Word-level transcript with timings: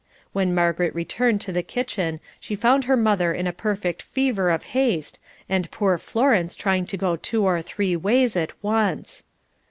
When 0.33 0.55
Margaret 0.55 0.95
returned 0.95 1.41
to 1.41 1.51
the 1.51 1.61
kitchen 1.61 2.21
she 2.39 2.55
found 2.55 2.85
her 2.85 2.97
mother 2.97 3.35
in 3.35 3.45
a 3.45 3.53
perfect 3.53 4.01
fever 4.01 4.49
of 4.49 4.63
haste, 4.73 5.19
and 5.47 5.69
poor 5.69 5.99
Florence 5.99 6.55
trying 6.55 6.87
to 6.87 6.97
go 6.97 7.15
two 7.15 7.45
or 7.45 7.61
three 7.61 7.95
ways 7.95 8.35
at 8.35 8.51
once. 8.63 9.25